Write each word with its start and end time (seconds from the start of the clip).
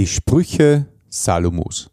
Die 0.00 0.06
Sprüche 0.06 0.86
Salomos. 1.10 1.90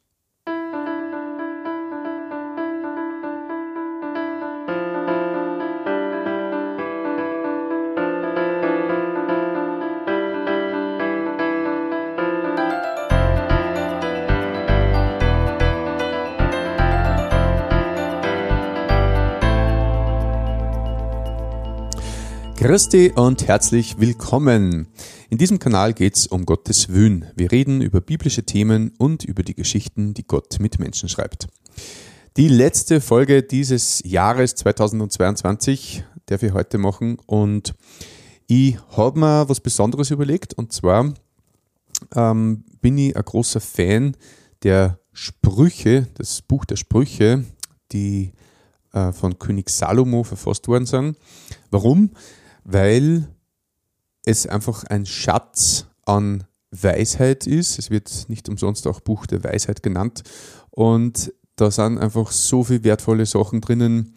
Christi 22.77 23.11
und 23.15 23.47
herzlich 23.47 23.99
willkommen. 23.99 24.85
In 25.31 25.39
diesem 25.39 25.57
Kanal 25.57 25.95
geht 25.95 26.15
es 26.15 26.27
um 26.27 26.45
Gottes 26.45 26.89
Wün. 26.89 27.25
Wir 27.35 27.51
reden 27.51 27.81
über 27.81 28.01
biblische 28.01 28.43
Themen 28.43 28.93
und 28.99 29.23
über 29.23 29.41
die 29.41 29.55
Geschichten, 29.55 30.13
die 30.13 30.27
Gott 30.27 30.59
mit 30.59 30.77
Menschen 30.77 31.09
schreibt. 31.09 31.47
Die 32.37 32.47
letzte 32.47 33.01
Folge 33.01 33.41
dieses 33.41 34.03
Jahres 34.05 34.53
2022 34.53 36.03
darf 36.27 36.43
ich 36.43 36.53
heute 36.53 36.77
machen 36.77 37.17
und 37.25 37.73
ich 38.45 38.77
habe 38.95 39.21
mir 39.21 39.49
was 39.49 39.59
Besonderes 39.59 40.11
überlegt 40.11 40.53
und 40.53 40.71
zwar 40.71 41.15
ähm, 42.15 42.63
bin 42.79 42.99
ich 42.99 43.17
ein 43.17 43.25
großer 43.25 43.59
Fan 43.59 44.15
der 44.61 44.99
Sprüche, 45.13 46.09
das 46.13 46.43
Buch 46.43 46.63
der 46.63 46.75
Sprüche, 46.75 47.43
die 47.91 48.33
äh, 48.93 49.11
von 49.13 49.39
König 49.39 49.71
Salomo 49.71 50.23
verfasst 50.23 50.67
worden 50.67 50.85
sind. 50.85 51.17
Warum? 51.71 52.11
Weil 52.67 53.29
es 54.25 54.45
einfach 54.45 54.83
ein 54.83 55.05
Schatz 55.05 55.87
an 56.05 56.43
Weisheit 56.69 57.47
ist. 57.47 57.79
Es 57.79 57.89
wird 57.89 58.25
nicht 58.27 58.49
umsonst 58.49 58.85
auch 58.87 58.99
Buch 58.99 59.25
der 59.25 59.41
Weisheit 59.43 59.81
genannt. 59.81 60.23
Und 60.69 61.33
da 61.55 61.71
sind 61.71 61.97
einfach 61.97 62.29
so 62.29 62.65
viele 62.65 62.83
wertvolle 62.83 63.25
Sachen 63.25 63.61
drinnen, 63.61 64.15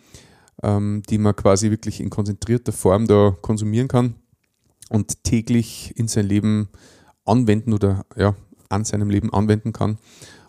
ähm, 0.64 1.02
die 1.08 1.18
man 1.18 1.36
quasi 1.36 1.70
wirklich 1.70 2.00
in 2.00 2.10
konzentrierter 2.10 2.72
Form 2.72 3.06
da 3.06 3.36
konsumieren 3.40 3.86
kann 3.86 4.16
und 4.88 5.22
täglich 5.22 5.96
in 5.96 6.08
sein 6.08 6.26
Leben 6.26 6.70
anwenden 7.24 7.72
oder 7.72 8.04
ja, 8.16 8.34
an 8.68 8.84
seinem 8.84 9.10
Leben 9.10 9.32
anwenden 9.32 9.72
kann. 9.72 9.98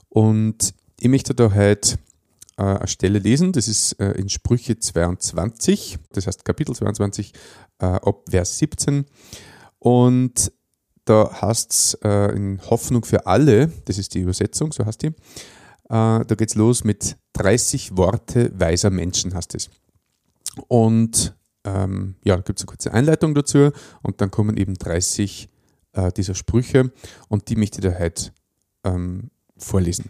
Und 0.10 0.74
ich 1.00 1.08
möchte 1.08 1.36
da 1.36 1.54
heute 1.54 2.00
eine 2.64 2.88
Stelle 2.88 3.20
lesen. 3.20 3.52
Das 3.52 3.68
ist 3.68 3.94
äh, 3.94 4.12
in 4.12 4.30
Sprüche 4.30 4.78
22, 4.78 5.98
das 6.12 6.28
heißt 6.28 6.46
Kapitel 6.46 6.76
22, 6.76 7.34
äh, 7.80 7.86
ab 7.86 8.24
Vers 8.30 8.58
17. 8.58 9.06
Und 9.80 10.52
da 11.06 11.42
heißt 11.42 11.72
es 11.72 11.94
äh, 12.04 12.36
in 12.36 12.62
Hoffnung 12.70 13.04
für 13.04 13.26
alle, 13.26 13.72
das 13.86 13.98
ist 13.98 14.14
die 14.14 14.20
Übersetzung, 14.20 14.72
so 14.72 14.86
heißt 14.86 15.02
die. 15.02 15.08
Äh, 15.08 15.14
da 15.90 16.24
geht 16.24 16.50
es 16.50 16.56
los 16.56 16.84
mit 16.84 17.18
30 17.34 17.98
Worte 17.98 18.52
weiser 18.58 18.90
Menschen, 18.90 19.34
heißt 19.34 19.56
es. 19.56 19.70
Und 20.68 21.36
ähm, 21.64 22.16
ja, 22.24 22.36
da 22.36 22.42
gibt 22.42 22.60
es 22.60 22.64
eine 22.64 22.70
kurze 22.70 22.94
Einleitung 22.94 23.34
dazu 23.36 23.72
und 24.02 24.22
dann 24.22 24.32
kommen 24.32 24.58
eben 24.58 24.76
30 24.76 25.50
äh, 25.94 26.12
dieser 26.12 26.36
Sprüche 26.36 26.92
und 27.28 27.50
die 27.50 27.56
möchte 27.56 27.80
ich 27.80 27.82
dir 27.82 28.00
heute 28.00 28.32
ähm, 28.84 29.32
vorlesen. 29.58 30.10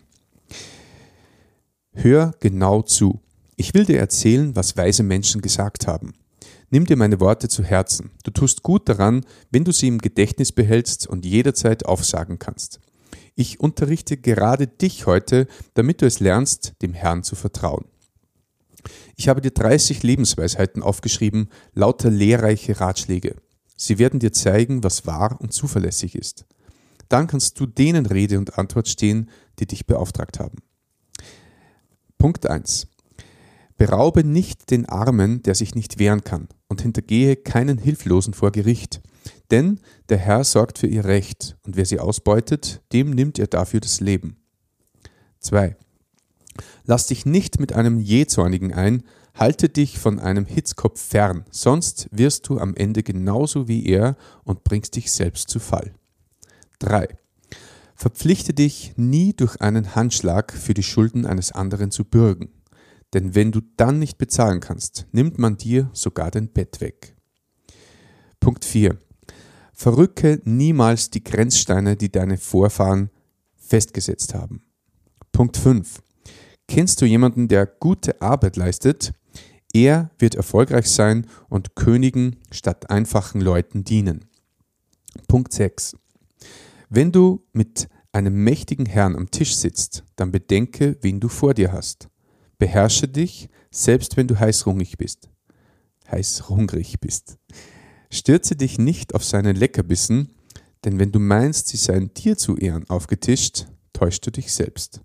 Hör 1.93 2.33
genau 2.39 2.81
zu. 2.81 3.19
Ich 3.57 3.73
will 3.73 3.85
dir 3.85 3.99
erzählen, 3.99 4.55
was 4.55 4.77
weise 4.77 5.03
Menschen 5.03 5.41
gesagt 5.41 5.87
haben. 5.87 6.13
Nimm 6.69 6.85
dir 6.85 6.95
meine 6.95 7.19
Worte 7.19 7.49
zu 7.49 7.63
Herzen. 7.63 8.11
Du 8.23 8.31
tust 8.31 8.63
gut 8.63 8.87
daran, 8.87 9.25
wenn 9.51 9.65
du 9.65 9.73
sie 9.73 9.89
im 9.89 9.97
Gedächtnis 9.97 10.53
behältst 10.53 11.05
und 11.05 11.25
jederzeit 11.25 11.85
aufsagen 11.85 12.39
kannst. 12.39 12.79
Ich 13.35 13.59
unterrichte 13.59 14.15
gerade 14.15 14.67
dich 14.67 15.05
heute, 15.05 15.47
damit 15.73 16.01
du 16.01 16.05
es 16.05 16.21
lernst, 16.21 16.73
dem 16.81 16.93
Herrn 16.93 17.23
zu 17.23 17.35
vertrauen. 17.35 17.85
Ich 19.17 19.27
habe 19.27 19.41
dir 19.41 19.51
30 19.51 20.01
Lebensweisheiten 20.01 20.81
aufgeschrieben, 20.81 21.49
lauter 21.73 22.09
lehrreiche 22.09 22.79
Ratschläge. 22.79 23.35
Sie 23.75 23.99
werden 23.99 24.21
dir 24.21 24.31
zeigen, 24.31 24.83
was 24.83 25.05
wahr 25.05 25.37
und 25.41 25.51
zuverlässig 25.51 26.15
ist. 26.15 26.45
Dann 27.09 27.27
kannst 27.27 27.59
du 27.59 27.65
denen 27.65 28.05
Rede 28.05 28.37
und 28.37 28.57
Antwort 28.57 28.87
stehen, 28.87 29.29
die 29.59 29.67
dich 29.67 29.85
beauftragt 29.85 30.39
haben. 30.39 30.59
Punkt 32.21 32.47
1. 32.47 32.85
Beraube 33.77 34.23
nicht 34.23 34.69
den 34.69 34.85
Armen, 34.85 35.41
der 35.41 35.55
sich 35.55 35.73
nicht 35.73 35.97
wehren 35.97 36.23
kann, 36.23 36.49
und 36.67 36.83
hintergehe 36.83 37.35
keinen 37.35 37.79
Hilflosen 37.79 38.35
vor 38.35 38.51
Gericht. 38.51 39.01
Denn 39.49 39.79
der 40.09 40.19
Herr 40.19 40.43
sorgt 40.43 40.77
für 40.77 40.85
ihr 40.85 41.05
Recht, 41.05 41.57
und 41.63 41.77
wer 41.77 41.85
sie 41.87 41.99
ausbeutet, 41.99 42.83
dem 42.93 43.09
nimmt 43.09 43.39
er 43.39 43.47
dafür 43.47 43.79
das 43.79 44.01
Leben. 44.01 44.37
2. 45.39 45.75
Lass 46.85 47.07
dich 47.07 47.25
nicht 47.25 47.59
mit 47.59 47.73
einem 47.73 47.99
Jähzornigen 47.99 48.71
ein, 48.71 49.01
halte 49.33 49.67
dich 49.67 49.97
von 49.97 50.19
einem 50.19 50.45
Hitzkopf 50.45 51.01
fern, 51.01 51.45
sonst 51.49 52.07
wirst 52.11 52.47
du 52.49 52.59
am 52.59 52.75
Ende 52.75 53.01
genauso 53.01 53.67
wie 53.67 53.87
er 53.87 54.15
und 54.43 54.63
bringst 54.63 54.95
dich 54.95 55.11
selbst 55.11 55.49
zu 55.49 55.57
Fall. 55.57 55.95
3. 56.77 57.07
Verpflichte 58.01 58.53
dich 58.53 58.93
nie 58.97 59.33
durch 59.33 59.61
einen 59.61 59.95
Handschlag 59.95 60.51
für 60.53 60.73
die 60.73 60.83
Schulden 60.83 61.25
eines 61.25 61.51
anderen 61.51 61.91
zu 61.91 62.03
bürgen 62.03 62.49
denn 63.13 63.35
wenn 63.35 63.51
du 63.51 63.61
dann 63.77 63.99
nicht 63.99 64.17
bezahlen 64.17 64.59
kannst, 64.59 65.05
nimmt 65.11 65.37
man 65.37 65.57
dir 65.57 65.89
sogar 65.93 66.31
dein 66.31 66.49
Bett 66.49 66.79
weg. 66.81 67.15
Punkt 68.39 68.65
4. 68.65 68.97
Verrücke 69.73 70.41
niemals 70.45 71.09
die 71.09 71.23
Grenzsteine, 71.23 71.95
die 71.95 72.11
deine 72.11 72.37
Vorfahren 72.37 73.09
festgesetzt 73.55 74.33
haben. 74.33 74.63
Punkt 75.31 75.57
5. 75.57 76.01
Kennst 76.67 77.01
du 77.01 77.05
jemanden, 77.05 77.47
der 77.47 77.65
gute 77.65 78.21
Arbeit 78.21 78.55
leistet? 78.55 79.13
Er 79.73 80.11
wird 80.17 80.35
erfolgreich 80.35 80.89
sein 80.89 81.27
und 81.49 81.75
Königen 81.75 82.37
statt 82.51 82.89
einfachen 82.89 83.41
Leuten 83.41 83.83
dienen. 83.83 84.25
Punkt 85.27 85.53
6. 85.53 85.97
Wenn 86.93 87.13
du 87.13 87.47
mit 87.53 87.87
einem 88.11 88.43
mächtigen 88.43 88.85
Herrn 88.85 89.15
am 89.15 89.31
Tisch 89.31 89.55
sitzt, 89.55 90.03
dann 90.17 90.29
bedenke, 90.29 90.97
wen 90.99 91.21
du 91.21 91.29
vor 91.29 91.53
dir 91.53 91.71
hast. 91.71 92.09
Beherrsche 92.57 93.07
dich, 93.07 93.47
selbst 93.71 94.17
wenn 94.17 94.27
du 94.27 94.37
heißhungrig 94.37 94.97
bist. 94.97 95.29
Heißhungrig 96.11 96.99
bist. 96.99 97.37
Stürze 98.09 98.57
dich 98.57 98.77
nicht 98.77 99.15
auf 99.15 99.23
seine 99.23 99.53
Leckerbissen, 99.53 100.35
denn 100.83 100.99
wenn 100.99 101.13
du 101.13 101.19
meinst, 101.19 101.69
sie 101.69 101.77
seien 101.77 102.13
dir 102.13 102.37
zu 102.37 102.57
Ehren 102.57 102.89
aufgetischt, 102.89 103.67
täuschst 103.93 104.27
du 104.27 104.31
dich 104.31 104.51
selbst. 104.51 104.99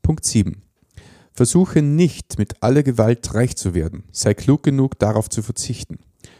Punkt 0.00 0.24
7. 0.24 0.62
Versuche 1.34 1.82
nicht, 1.82 2.38
mit 2.38 2.62
aller 2.62 2.82
Gewalt 2.82 3.34
reich 3.34 3.56
zu 3.56 3.74
werden. 3.74 4.04
Sei 4.10 4.32
klug 4.32 4.62
genug, 4.62 4.98
darauf 4.98 5.28
zu 5.28 5.42
verzichten. 5.42 5.98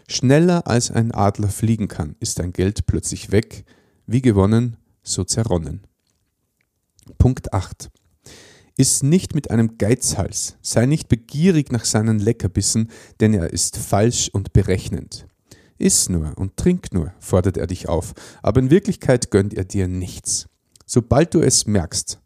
Schneller 0.09 0.67
als 0.67 0.91
ein 0.91 1.13
Adler 1.13 1.51
fliegen 1.51 1.89
kann, 1.89 2.17
ist 2.19 2.39
dein 2.39 2.55
Geld 2.55 2.87
plötzlich 2.87 3.31
weg. 3.31 3.67
Wie 4.07 4.23
gewonnen, 4.23 4.77
so 5.03 5.25
zerronnen. 5.25 5.87
Punkt 7.19 7.53
8. 7.53 7.91
Iss 8.77 9.03
nicht 9.03 9.35
mit 9.35 9.51
einem 9.51 9.79
Geizhals, 9.79 10.57
sei 10.61 10.87
nicht 10.87 11.09
begierig 11.09 11.71
nach 11.71 11.85
seinen 11.85 12.19
Leckerbissen, 12.19 12.91
denn 13.21 13.35
er 13.35 13.53
ist 13.53 13.77
falsch 13.77 14.29
und 14.33 14.53
berechnend. 14.53 15.27
Iss 15.79 16.09
nur 16.09 16.37
und 16.37 16.57
trink 16.57 16.93
nur, 16.93 17.13
fordert 17.21 17.57
er 17.57 17.67
dich 17.67 17.89
auf, 17.89 18.15
aber 18.43 18.61
in 18.61 18.71
Wirklichkeit 18.71 19.31
gönnt 19.31 19.55
er 19.55 19.65
dir 19.65 19.89
nichts. 19.89 20.49
Sobald 20.87 21.35
du 21.35 21.41
es 21.41 21.67
merkst, 21.67 22.21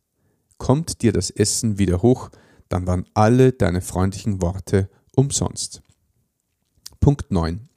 kommt 0.58 1.02
dir 1.02 1.12
das 1.12 1.30
Essen 1.30 1.78
wieder 1.78 2.00
hoch, 2.02 2.30
dann 2.68 2.86
waren 2.86 3.06
alle 3.14 3.52
deine 3.52 3.80
freundlichen 3.80 4.40
Worte 4.40 4.88
umsonst. 5.14 5.82
Punkt 7.00 7.30
9. 7.30 7.68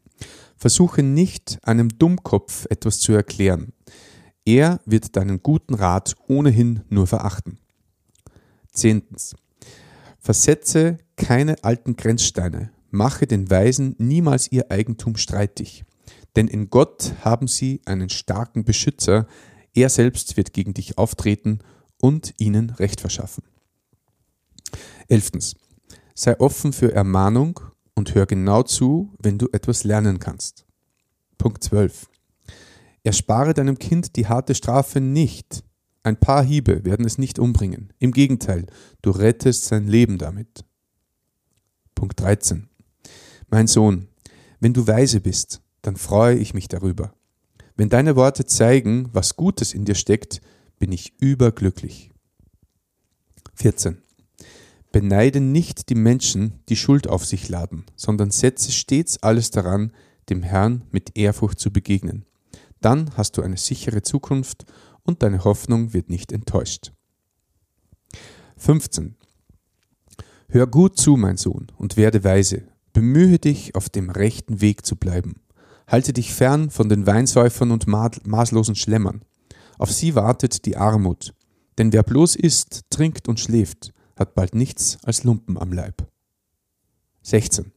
Versuche 0.58 1.04
nicht, 1.04 1.58
einem 1.64 1.90
Dummkopf 1.90 2.66
etwas 2.70 3.00
zu 3.00 3.14
erklären. 3.14 3.72
Er 4.50 4.80
wird 4.84 5.16
deinen 5.16 5.44
guten 5.44 5.76
Rat 5.76 6.16
ohnehin 6.28 6.82
nur 6.90 7.06
verachten. 7.06 7.60
Zehntens. 8.74 9.36
Versetze 10.18 10.98
keine 11.18 11.64
alten 11.64 11.96
Grenzsteine, 11.96 12.72
mache 12.90 13.28
den 13.28 13.52
Weisen 13.52 13.94
niemals 14.00 14.52
ihr 14.52 14.72
Eigentum 14.72 15.18
streitig. 15.18 15.86
Denn 16.36 16.48
in 16.48 16.72
Gott 16.72 17.14
haben 17.24 17.46
sie 17.48 17.82
einen 17.86 18.10
starken 18.10 18.64
Beschützer, 18.64 19.28
er 19.76 19.90
selbst 19.90 20.36
wird 20.36 20.52
gegen 20.52 20.74
dich 20.74 20.98
auftreten 20.98 21.60
und 22.02 22.34
ihnen 22.40 22.72
Recht 22.72 23.02
verschaffen. 23.02 23.44
Elftens. 25.10 25.58
Sei 26.16 26.40
offen 26.40 26.74
für 26.74 26.92
Ermahnung 26.92 27.60
und 27.94 28.16
hör 28.16 28.26
genau 28.26 28.64
zu, 28.64 29.14
wenn 29.20 29.38
du 29.38 29.48
etwas 29.52 29.84
lernen 29.84 30.18
kannst. 30.18 30.66
Punkt 31.38 31.64
12. 31.64 32.09
Erspare 33.04 33.54
deinem 33.54 33.80
Kind 33.80 34.16
die 34.16 34.28
harte 34.28 34.56
Strafe 34.56 35.00
nicht, 35.00 35.64
ein 36.04 36.18
paar 36.18 36.44
Hiebe 36.44 36.86
werden 36.86 37.06
es 37.06 37.18
nicht 37.18 37.40
umbringen. 37.40 37.94
Im 38.00 38.12
Gegenteil, 38.12 38.66
du 39.02 39.12
rettest 39.12 39.66
sein 39.66 39.88
Leben 39.88 40.18
damit. 40.18 40.64
Punkt 41.94 42.20
13. 42.20 42.70
Mein 43.50 43.68
Sohn, 43.68 44.08
wenn 44.60 44.74
du 44.74 44.88
weise 44.88 45.20
bist, 45.20 45.62
dann 45.82 45.98
freue 45.98 46.38
ich 46.38 46.54
mich 46.54 46.68
darüber. 46.68 47.14
Wenn 47.76 47.90
deine 47.90 48.16
Worte 48.16 48.46
zeigen, 48.46 49.10
was 49.14 49.36
Gutes 49.36 49.74
in 49.74 49.86
dir 49.86 49.96
steckt, 49.96 50.42
bin 50.80 50.92
ich 50.92 51.14
überglücklich. 51.20 52.12
14. 53.56 53.98
Beneide 54.92 55.42
nicht 55.42 55.90
die 55.90 55.96
Menschen, 55.96 56.60
die 56.70 56.76
Schuld 56.76 57.08
auf 57.08 57.26
sich 57.26 57.50
laden, 57.50 57.86
sondern 57.96 58.32
setze 58.32 58.72
stets 58.72 59.22
alles 59.22 59.52
daran, 59.52 59.92
dem 60.30 60.44
Herrn 60.44 60.86
mit 60.92 61.18
Ehrfurcht 61.18 61.60
zu 61.60 61.72
begegnen. 61.72 62.26
Dann 62.82 63.12
hast 63.18 63.38
du 63.38 63.42
eine 63.42 63.58
sichere 63.58 64.02
Zukunft 64.02 64.66
und 65.04 65.24
deine 65.24 65.44
Hoffnung 65.44 65.94
wird 65.94 66.10
nicht 66.10 66.32
enttäuscht. 66.32 66.92
15. 68.58 69.16
Hör 70.50 70.68
gut 70.68 70.98
zu, 70.98 71.16
mein 71.16 71.38
Sohn, 71.38 71.68
und 71.78 71.96
werde 71.96 72.24
weise. 72.24 72.64
Bemühe 72.94 73.40
dich, 73.40 73.76
auf 73.76 73.90
dem 73.90 74.10
rechten 74.10 74.62
Weg 74.62 74.86
zu 74.86 74.96
bleiben. 74.96 75.36
Halte 75.88 76.14
dich 76.14 76.34
fern 76.34 76.70
von 76.70 76.90
den 76.90 77.06
Weinsäufern 77.06 77.72
und 77.72 77.88
maßlosen 77.88 78.76
Schlemmern. 78.76 79.22
Auf 79.78 79.92
sie 79.92 80.16
wartet 80.16 80.66
die 80.66 80.78
Armut. 80.78 81.34
Denn 81.78 81.94
wer 81.94 82.04
bloß 82.04 82.36
isst, 82.36 82.82
trinkt 82.90 83.28
und 83.28 83.40
schläft, 83.40 83.94
hat 84.18 84.36
bald 84.36 84.54
nichts 84.54 84.98
als 85.04 85.24
Lumpen 85.24 85.58
am 85.58 85.72
Leib. 85.72 86.06
16. 87.24 87.72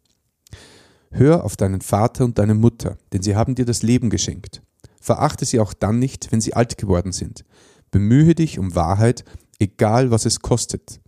Hör 1.10 1.44
auf 1.44 1.56
deinen 1.56 1.81
Vater 1.81 2.25
und 2.25 2.38
deine 2.38 2.55
Mutter, 2.55 2.96
denn 3.12 3.22
sie 3.22 3.37
haben 3.37 3.55
dir 3.55 3.64
das 3.64 3.82
Leben 3.82 4.10
geschenkt. 4.10 4.62
Verachte 5.02 5.44
sie 5.44 5.58
auch 5.58 5.75
dann 5.75 5.99
nicht, 5.99 6.31
wenn 6.31 6.40
sie 6.40 6.54
alt 6.54 6.78
geworden 6.78 7.10
sind. 7.10 7.44
Bemühe 7.90 8.37
dich 8.37 8.60
um 8.60 8.76
Wahrheit, 8.76 9.25
egal 9.58 10.12
was 10.12 10.26
es 10.26 10.40
kostet. 10.40 11.00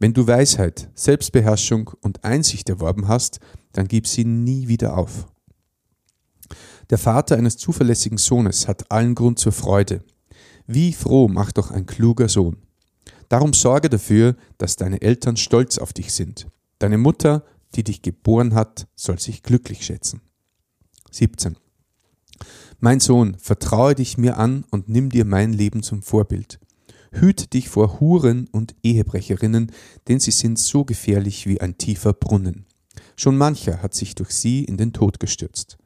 Wenn 0.00 0.12
du 0.12 0.26
Weisheit, 0.26 0.90
Selbstbeherrschung 0.96 1.92
und 2.00 2.24
Einsicht 2.24 2.68
erworben 2.68 3.06
hast, 3.06 3.38
dann 3.70 3.86
gib 3.86 4.08
sie 4.08 4.24
nie 4.24 4.66
wieder 4.66 4.98
auf. 4.98 5.28
Der 6.90 6.98
Vater 6.98 7.36
eines 7.36 7.56
zuverlässigen 7.56 8.18
Sohnes 8.18 8.66
hat 8.66 8.90
allen 8.90 9.14
Grund 9.14 9.38
zur 9.38 9.52
Freude. 9.52 10.02
Wie 10.66 10.92
froh 10.92 11.28
macht 11.28 11.56
doch 11.56 11.70
ein 11.70 11.86
kluger 11.86 12.28
Sohn. 12.28 12.56
Darum 13.28 13.52
sorge 13.52 13.88
dafür, 13.88 14.34
dass 14.58 14.74
deine 14.74 15.00
Eltern 15.02 15.36
stolz 15.36 15.78
auf 15.78 15.92
dich 15.92 16.12
sind. 16.12 16.48
Deine 16.80 16.98
Mutter, 16.98 17.44
die 17.76 17.84
dich 17.84 18.02
geboren 18.02 18.54
hat, 18.54 18.88
soll 18.96 19.20
sich 19.20 19.44
glücklich 19.44 19.86
schätzen. 19.86 20.20
17. 21.12 21.56
Mein 22.80 23.00
Sohn, 23.00 23.36
vertraue 23.38 23.94
dich 23.94 24.18
mir 24.18 24.36
an 24.36 24.64
und 24.70 24.88
nimm 24.88 25.10
dir 25.10 25.24
mein 25.24 25.52
Leben 25.52 25.82
zum 25.82 26.02
Vorbild. 26.02 26.60
Hüte 27.12 27.46
dich 27.46 27.68
vor 27.68 28.00
Huren 28.00 28.48
und 28.50 28.74
Ehebrecherinnen, 28.82 29.72
denn 30.08 30.20
sie 30.20 30.32
sind 30.32 30.58
so 30.58 30.84
gefährlich 30.84 31.46
wie 31.46 31.60
ein 31.60 31.78
tiefer 31.78 32.12
Brunnen. 32.12 32.66
Schon 33.16 33.36
mancher 33.36 33.82
hat 33.82 33.94
sich 33.94 34.14
durch 34.14 34.30
sie 34.30 34.64
in 34.64 34.76
den 34.76 34.92
Tod 34.92 35.20
gestürzt. 35.20 35.78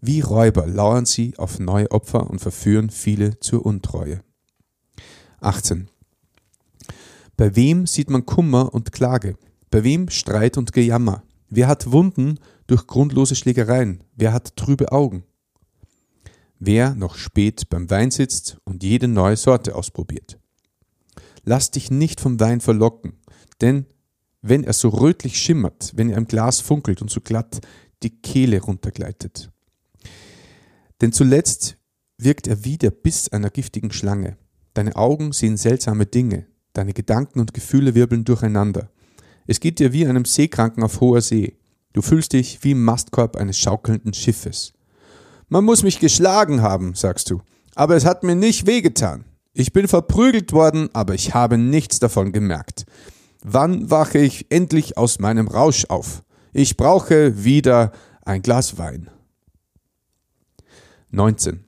Wie 0.00 0.20
Räuber 0.20 0.66
lauern 0.66 1.06
sie 1.06 1.34
auf 1.38 1.58
neue 1.58 1.90
Opfer 1.90 2.28
und 2.28 2.40
verführen 2.40 2.90
viele 2.90 3.38
zur 3.40 3.64
Untreue. 3.64 4.20
18. 5.40 5.88
Bei 7.36 7.56
wem 7.56 7.86
sieht 7.86 8.10
man 8.10 8.26
Kummer 8.26 8.74
und 8.74 8.92
Klage? 8.92 9.36
Bei 9.70 9.82
wem 9.84 10.08
Streit 10.10 10.56
und 10.58 10.72
Gejammer? 10.72 11.22
Wer 11.48 11.68
hat 11.68 11.90
Wunden 11.90 12.38
durch 12.66 12.86
grundlose 12.86 13.34
Schlägereien? 13.34 14.02
Wer 14.16 14.32
hat 14.32 14.56
trübe 14.56 14.92
Augen? 14.92 15.24
Wer 16.66 16.94
noch 16.94 17.16
spät 17.16 17.68
beim 17.68 17.90
Wein 17.90 18.10
sitzt 18.10 18.56
und 18.64 18.82
jede 18.82 19.06
neue 19.06 19.36
Sorte 19.36 19.74
ausprobiert? 19.74 20.38
Lass 21.44 21.70
dich 21.70 21.90
nicht 21.90 22.22
vom 22.22 22.40
Wein 22.40 22.62
verlocken, 22.62 23.18
denn 23.60 23.84
wenn 24.40 24.64
er 24.64 24.72
so 24.72 24.88
rötlich 24.88 25.38
schimmert, 25.38 25.92
wenn 25.94 26.08
er 26.08 26.16
im 26.16 26.26
Glas 26.26 26.60
funkelt 26.60 27.02
und 27.02 27.10
so 27.10 27.20
glatt 27.20 27.60
die 28.02 28.18
Kehle 28.18 28.62
runtergleitet. 28.62 29.50
Denn 31.02 31.12
zuletzt 31.12 31.76
wirkt 32.16 32.46
er 32.46 32.64
wie 32.64 32.78
der 32.78 32.92
Biss 32.92 33.28
einer 33.28 33.50
giftigen 33.50 33.92
Schlange. 33.92 34.38
Deine 34.72 34.96
Augen 34.96 35.32
sehen 35.32 35.58
seltsame 35.58 36.06
Dinge, 36.06 36.46
deine 36.72 36.94
Gedanken 36.94 37.40
und 37.40 37.52
Gefühle 37.52 37.94
wirbeln 37.94 38.24
durcheinander. 38.24 38.90
Es 39.46 39.60
geht 39.60 39.80
dir 39.80 39.92
wie 39.92 40.06
einem 40.06 40.24
Seekranken 40.24 40.82
auf 40.82 41.02
hoher 41.02 41.20
See. 41.20 41.58
Du 41.92 42.00
fühlst 42.00 42.32
dich 42.32 42.64
wie 42.64 42.70
im 42.70 42.82
Mastkorb 42.82 43.36
eines 43.36 43.58
schaukelnden 43.58 44.14
Schiffes. 44.14 44.73
Man 45.54 45.66
muss 45.66 45.84
mich 45.84 46.00
geschlagen 46.00 46.62
haben, 46.62 46.96
sagst 46.96 47.30
du, 47.30 47.40
aber 47.76 47.94
es 47.94 48.04
hat 48.04 48.24
mir 48.24 48.34
nicht 48.34 48.66
wehgetan. 48.66 49.24
Ich 49.52 49.72
bin 49.72 49.86
verprügelt 49.86 50.52
worden, 50.52 50.88
aber 50.94 51.14
ich 51.14 51.32
habe 51.32 51.58
nichts 51.58 52.00
davon 52.00 52.32
gemerkt. 52.32 52.86
Wann 53.40 53.88
wache 53.88 54.18
ich 54.18 54.50
endlich 54.50 54.98
aus 54.98 55.20
meinem 55.20 55.46
Rausch 55.46 55.84
auf? 55.84 56.24
Ich 56.52 56.76
brauche 56.76 57.44
wieder 57.44 57.92
ein 58.24 58.42
Glas 58.42 58.78
Wein. 58.78 59.10
19. 61.10 61.62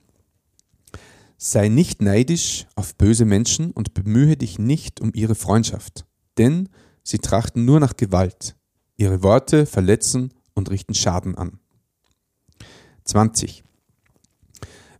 Sei 1.37 1.69
nicht 1.69 2.01
neidisch 2.01 2.67
auf 2.75 2.93
böse 2.93 3.23
Menschen 3.23 3.71
und 3.71 3.93
bemühe 3.93 4.35
dich 4.35 4.59
nicht 4.59 4.99
um 4.99 5.13
ihre 5.13 5.35
Freundschaft, 5.35 6.05
denn 6.37 6.67
sie 7.03 7.19
trachten 7.19 7.63
nur 7.63 7.79
nach 7.79 7.95
Gewalt. 7.95 8.57
Ihre 8.97 9.23
Worte 9.23 9.65
verletzen 9.65 10.33
und 10.55 10.71
richten 10.71 10.93
Schaden 10.93 11.37
an. 11.37 11.61
20. 13.05 13.63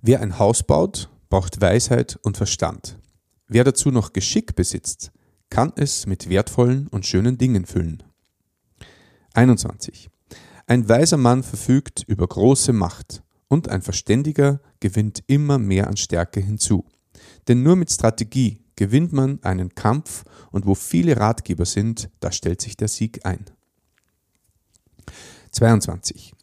Wer 0.01 0.21
ein 0.21 0.37
Haus 0.37 0.63
baut, 0.63 1.09
braucht 1.29 1.59
Weisheit 1.59 2.19
und 2.23 2.37
Verstand. 2.37 2.99
Wer 3.47 3.63
dazu 3.63 3.91
noch 3.91 4.13
Geschick 4.13 4.55
besitzt, 4.55 5.11
kann 5.49 5.73
es 5.75 6.05
mit 6.05 6.29
wertvollen 6.29 6.87
und 6.87 7.05
schönen 7.05 7.37
Dingen 7.37 7.65
füllen. 7.65 8.03
21. 9.33 10.09
Ein 10.67 10.89
weiser 10.89 11.17
Mann 11.17 11.43
verfügt 11.43 12.03
über 12.07 12.27
große 12.27 12.73
Macht 12.73 13.23
und 13.47 13.69
ein 13.69 13.81
Verständiger 13.81 14.59
gewinnt 14.79 15.23
immer 15.27 15.57
mehr 15.57 15.87
an 15.87 15.97
Stärke 15.97 16.41
hinzu. 16.41 16.85
Denn 17.47 17.63
nur 17.63 17.75
mit 17.75 17.91
Strategie 17.91 18.65
gewinnt 18.75 19.13
man 19.13 19.41
einen 19.43 19.73
Kampf 19.73 20.25
und 20.51 20.65
wo 20.65 20.75
viele 20.75 21.17
Ratgeber 21.17 21.65
sind, 21.65 22.09
da 22.19 22.31
stellt 22.31 22.61
sich 22.61 22.77
der 22.77 22.89
Sieg 22.89 23.25
ein. 23.25 23.45
22. 25.51 26.33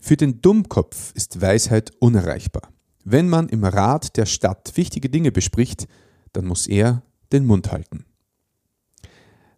Für 0.00 0.16
den 0.16 0.40
Dummkopf 0.40 1.12
ist 1.14 1.40
Weisheit 1.40 1.92
unerreichbar. 2.00 2.71
Wenn 3.04 3.28
man 3.28 3.48
im 3.48 3.64
Rat 3.64 4.16
der 4.16 4.26
Stadt 4.26 4.76
wichtige 4.76 5.10
Dinge 5.10 5.32
bespricht, 5.32 5.88
dann 6.32 6.46
muss 6.46 6.66
er 6.66 7.02
den 7.32 7.44
Mund 7.44 7.72
halten. 7.72 8.04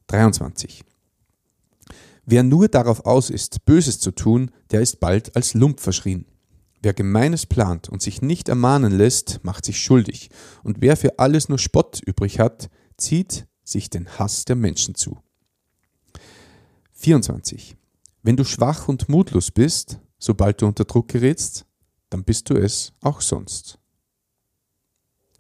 23. 0.07 0.85
Wer 2.27 2.43
nur 2.43 2.69
darauf 2.69 3.05
aus 3.05 3.29
ist, 3.31 3.65
Böses 3.65 4.01
zu 4.01 4.11
tun, 4.11 4.51
der 4.71 4.81
ist 4.81 5.01
bald 5.01 5.37
als 5.37 5.55
Lump 5.55 5.81
verschrien. 5.81 6.27
Wer 6.81 6.95
Gemeines 6.95 7.47
plant 7.47 7.89
und 7.89 8.03
sich 8.03 8.23
nicht 8.23 8.49
ermahnen 8.49 8.93
lässt, 8.93 9.41
macht 9.43 9.65
sich 9.65 9.79
schuldig, 9.79 10.31
und 10.63 10.81
wer 10.81 10.97
für 10.97 11.19
alles 11.19 11.49
nur 11.49 11.59
Spott 11.59 12.01
übrig 12.05 12.39
hat, 12.39 12.71
zieht 12.97 13.47
sich 13.63 13.91
den 13.91 14.19
Hass 14.19 14.45
der 14.45 14.57
Menschen 14.57 14.95
zu. 14.95 15.19
24. 16.93 17.77
Wenn 18.23 18.37
du 18.37 18.45
schwach 18.45 18.89
und 18.89 19.09
mutlos 19.09 19.51
bist, 19.51 19.99
sobald 20.19 20.63
du 20.63 20.67
unter 20.67 20.85
Druck 20.85 21.09
gerätst, 21.09 21.67
dann 22.15 22.23
bist 22.23 22.49
du 22.49 22.55
es 22.55 22.93
auch 23.01 23.21
sonst. 23.21 23.81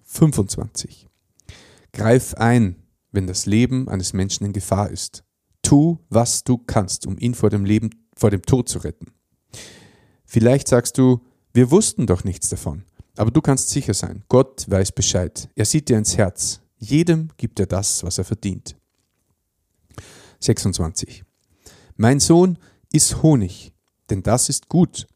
25. 0.06 1.08
Greif 1.92 2.34
ein, 2.34 2.82
wenn 3.12 3.28
das 3.28 3.46
Leben 3.46 3.88
eines 3.88 4.12
Menschen 4.12 4.44
in 4.44 4.52
Gefahr 4.52 4.90
ist. 4.90 5.22
Tu, 5.62 5.98
was 6.08 6.42
du 6.42 6.58
kannst, 6.58 7.06
um 7.06 7.16
ihn 7.16 7.36
vor 7.36 7.48
dem 7.48 7.64
Leben, 7.64 7.90
vor 8.16 8.32
dem 8.32 8.42
Tod 8.42 8.68
zu 8.68 8.80
retten. 8.80 9.12
Vielleicht 10.24 10.66
sagst 10.66 10.98
du, 10.98 11.24
wir 11.52 11.70
wussten 11.70 12.08
doch 12.08 12.24
nichts 12.24 12.48
davon. 12.48 12.82
Aber 13.16 13.30
du 13.30 13.40
kannst 13.40 13.70
sicher 13.70 13.94
sein, 13.94 14.24
Gott 14.28 14.68
weiß 14.68 14.90
Bescheid. 14.90 15.48
Er 15.54 15.66
sieht 15.66 15.88
dir 15.88 15.96
ins 15.96 16.16
Herz. 16.16 16.60
Jedem 16.78 17.28
gibt 17.36 17.60
er 17.60 17.66
das, 17.66 18.02
was 18.02 18.18
er 18.18 18.24
verdient. 18.24 18.74
26. 20.40 21.22
Mein 21.96 22.18
Sohn, 22.18 22.58
iss 22.90 23.22
Honig, 23.22 23.72
denn 24.10 24.24
das 24.24 24.48
ist 24.48 24.68
gut 24.68 25.06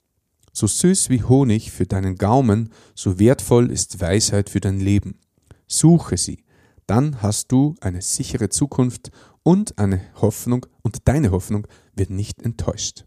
so 0.58 0.66
süß 0.66 1.08
wie 1.08 1.22
Honig 1.22 1.70
für 1.70 1.86
deinen 1.86 2.16
Gaumen, 2.16 2.70
so 2.94 3.18
wertvoll 3.18 3.70
ist 3.70 4.00
Weisheit 4.00 4.50
für 4.50 4.60
dein 4.60 4.80
Leben. 4.80 5.20
Suche 5.68 6.16
sie, 6.16 6.44
dann 6.86 7.22
hast 7.22 7.52
du 7.52 7.76
eine 7.80 8.02
sichere 8.02 8.48
Zukunft 8.48 9.10
und 9.44 9.78
eine 9.78 10.00
Hoffnung, 10.20 10.66
und 10.82 11.06
deine 11.06 11.30
Hoffnung 11.30 11.66
wird 11.94 12.10
nicht 12.10 12.42
enttäuscht. 12.42 13.04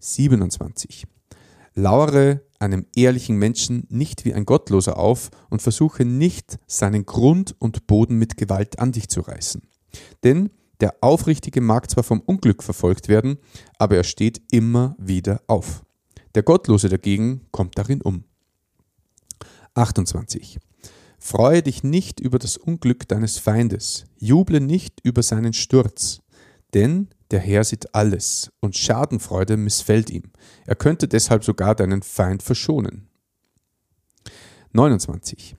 27. 0.00 1.06
Lauere 1.74 2.42
einem 2.58 2.86
ehrlichen 2.94 3.36
Menschen 3.36 3.86
nicht 3.88 4.24
wie 4.24 4.34
ein 4.34 4.44
Gottloser 4.44 4.98
auf 4.98 5.30
und 5.48 5.62
versuche 5.62 6.04
nicht, 6.04 6.58
seinen 6.66 7.06
Grund 7.06 7.54
und 7.58 7.86
Boden 7.86 8.18
mit 8.18 8.36
Gewalt 8.36 8.80
an 8.80 8.92
dich 8.92 9.08
zu 9.08 9.20
reißen. 9.20 9.62
Denn 10.24 10.50
der 10.80 10.96
Aufrichtige 11.00 11.60
mag 11.60 11.90
zwar 11.90 12.04
vom 12.04 12.20
Unglück 12.20 12.62
verfolgt 12.62 13.08
werden, 13.08 13.38
aber 13.78 13.96
er 13.96 14.04
steht 14.04 14.42
immer 14.50 14.96
wieder 14.98 15.40
auf. 15.46 15.84
Der 16.34 16.42
Gottlose 16.42 16.88
dagegen 16.88 17.46
kommt 17.50 17.78
darin 17.78 18.02
um. 18.02 18.24
28. 19.74 20.58
Freue 21.18 21.62
dich 21.62 21.82
nicht 21.82 22.20
über 22.20 22.38
das 22.38 22.56
Unglück 22.56 23.08
deines 23.08 23.38
Feindes, 23.38 24.04
juble 24.18 24.60
nicht 24.60 25.00
über 25.02 25.22
seinen 25.22 25.52
Sturz, 25.52 26.20
denn 26.74 27.08
der 27.30 27.40
Herr 27.40 27.64
sieht 27.64 27.94
alles 27.94 28.52
und 28.60 28.76
Schadenfreude 28.76 29.56
missfällt 29.56 30.10
ihm. 30.10 30.30
Er 30.66 30.76
könnte 30.76 31.08
deshalb 31.08 31.44
sogar 31.44 31.74
deinen 31.74 32.02
Feind 32.02 32.42
verschonen. 32.42 33.08
29. 34.72 35.56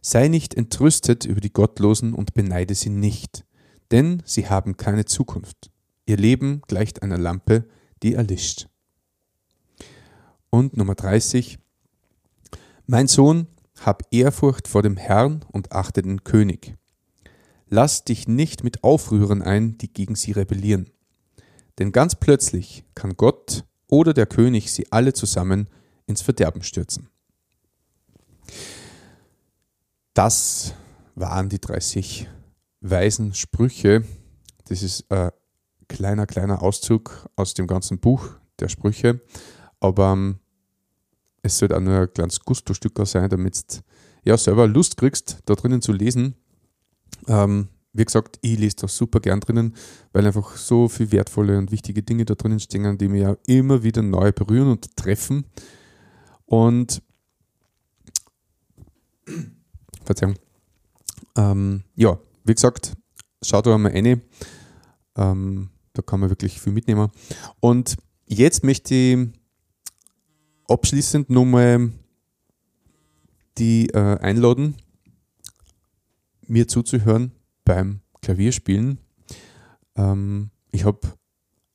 Sei 0.00 0.28
nicht 0.28 0.54
entrüstet 0.54 1.24
über 1.24 1.40
die 1.40 1.52
Gottlosen 1.52 2.14
und 2.14 2.34
beneide 2.34 2.74
sie 2.74 2.90
nicht, 2.90 3.44
denn 3.90 4.22
sie 4.24 4.48
haben 4.48 4.76
keine 4.76 5.04
Zukunft. 5.06 5.70
Ihr 6.06 6.16
Leben 6.16 6.62
gleicht 6.68 7.02
einer 7.02 7.18
Lampe, 7.18 7.68
die 8.02 8.14
erlischt. 8.14 8.68
Und 10.50 10.76
Nummer 10.76 10.94
30. 10.94 11.58
Mein 12.86 13.06
Sohn, 13.06 13.46
hab 13.80 14.02
Ehrfurcht 14.10 14.66
vor 14.66 14.82
dem 14.82 14.96
Herrn 14.96 15.44
und 15.52 15.72
achte 15.72 16.02
den 16.02 16.24
König. 16.24 16.74
Lass 17.68 18.04
dich 18.04 18.26
nicht 18.26 18.64
mit 18.64 18.82
Aufrührern 18.82 19.42
ein, 19.42 19.76
die 19.78 19.92
gegen 19.92 20.14
sie 20.14 20.32
rebellieren. 20.32 20.88
Denn 21.78 21.92
ganz 21.92 22.14
plötzlich 22.14 22.84
kann 22.94 23.16
Gott 23.16 23.64
oder 23.88 24.14
der 24.14 24.26
König 24.26 24.72
sie 24.72 24.90
alle 24.90 25.12
zusammen 25.12 25.68
ins 26.06 26.22
Verderben 26.22 26.62
stürzen. 26.62 27.10
Das 30.14 30.74
waren 31.14 31.48
die 31.48 31.60
30 31.60 32.28
weisen 32.80 33.34
Sprüche. 33.34 34.04
Das 34.64 34.82
ist 34.82 35.10
ein 35.10 35.30
kleiner, 35.88 36.26
kleiner 36.26 36.62
Auszug 36.62 37.28
aus 37.36 37.54
dem 37.54 37.66
ganzen 37.66 37.98
Buch 37.98 38.30
der 38.58 38.68
Sprüche. 38.68 39.20
Aber 39.80 40.12
ähm, 40.12 40.38
es 41.42 41.58
sollte 41.58 41.76
auch 41.76 41.80
nur 41.80 41.98
ein 41.98 42.12
kleines 42.12 42.40
Gusto-Stücker 42.40 43.06
sein, 43.06 43.28
damit 43.28 43.76
du 43.76 43.80
ja 44.24 44.36
selber 44.36 44.66
Lust 44.66 44.96
kriegst, 44.96 45.38
da 45.46 45.54
drinnen 45.54 45.82
zu 45.82 45.92
lesen. 45.92 46.34
Ähm, 47.26 47.68
wie 47.92 48.04
gesagt, 48.04 48.38
ich 48.42 48.58
lese 48.58 48.76
da 48.76 48.88
super 48.88 49.20
gern 49.20 49.40
drinnen, 49.40 49.74
weil 50.12 50.26
einfach 50.26 50.56
so 50.56 50.88
viele 50.88 51.12
wertvolle 51.12 51.58
und 51.58 51.72
wichtige 51.72 52.02
Dinge 52.02 52.24
da 52.24 52.34
drinnen 52.34 52.60
stehen, 52.60 52.98
die 52.98 53.08
mir 53.08 53.20
ja 53.20 53.36
immer 53.46 53.82
wieder 53.82 54.02
neu 54.02 54.32
berühren 54.32 54.68
und 54.68 54.96
treffen. 54.96 55.44
Und 56.44 57.02
Verzeihung. 60.04 60.34
Ähm, 61.36 61.82
ja, 61.94 62.18
wie 62.44 62.54
gesagt, 62.54 62.96
schaut 63.42 63.66
da 63.66 63.74
einmal 63.74 63.92
rein. 63.92 64.22
Ähm, 65.16 65.70
da 65.92 66.02
kann 66.02 66.20
man 66.20 66.30
wirklich 66.30 66.60
viel 66.60 66.72
mitnehmen. 66.72 67.10
Und 67.60 67.96
jetzt 68.26 68.64
möchte 68.64 68.94
ich 68.94 69.28
abschließend 70.68 71.30
nochmal 71.30 71.90
die 73.56 73.88
äh, 73.90 74.18
einladen, 74.18 74.76
mir 76.46 76.68
zuzuhören 76.68 77.32
beim 77.64 78.00
Klavierspielen. 78.22 78.98
Ähm, 79.96 80.50
ich 80.70 80.84
habe 80.84 81.00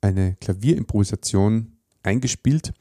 eine 0.01 0.35
Klavierimprovisation 0.39 1.73
eingespielt, 2.03 2.73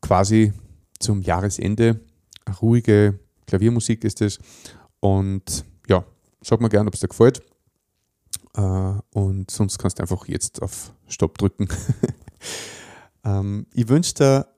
quasi 0.00 0.52
zum 0.98 1.22
Jahresende. 1.22 2.00
Eine 2.44 2.56
ruhige 2.56 3.20
Klaviermusik 3.46 4.04
ist 4.04 4.20
es. 4.20 4.38
Und 5.00 5.64
ja, 5.88 6.04
sag 6.42 6.60
mal 6.60 6.68
gerne, 6.68 6.88
ob 6.88 6.94
es 6.94 7.00
dir 7.00 7.08
gefällt. 7.08 7.42
Äh, 8.54 8.60
und 8.60 9.50
sonst 9.50 9.78
kannst 9.78 9.98
du 9.98 10.02
einfach 10.02 10.26
jetzt 10.26 10.62
auf 10.62 10.92
Stopp 11.06 11.38
drücken. 11.38 11.68
ähm, 13.24 13.66
ich 13.72 13.88
wünsche 13.88 14.14
dir 14.14 14.57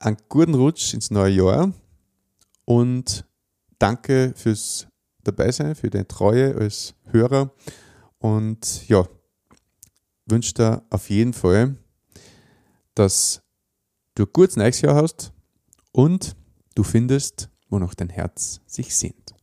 einen 0.00 0.16
guten 0.28 0.54
Rutsch 0.54 0.94
ins 0.94 1.10
neue 1.10 1.34
Jahr 1.34 1.72
und 2.64 3.24
danke 3.78 4.32
fürs 4.34 4.88
Dabeisein, 5.22 5.74
für 5.74 5.90
deine 5.90 6.08
Treue 6.08 6.56
als 6.56 6.94
Hörer. 7.04 7.52
Und 8.18 8.88
ja, 8.88 9.06
wünsche 10.26 10.54
dir 10.54 10.82
auf 10.90 11.10
jeden 11.10 11.34
Fall, 11.34 11.76
dass 12.94 13.42
du 14.14 14.24
ein 14.24 14.32
gutes 14.32 14.56
neues 14.56 14.80
Jahr 14.80 14.96
hast 14.96 15.32
und 15.92 16.34
du 16.74 16.82
findest, 16.82 17.50
wo 17.68 17.78
noch 17.78 17.94
dein 17.94 18.08
Herz 18.08 18.60
sich 18.66 18.96
sehnt. 18.96 19.34